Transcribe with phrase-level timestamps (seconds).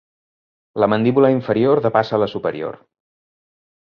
[0.83, 2.81] La mandíbula inferior depassa la superior.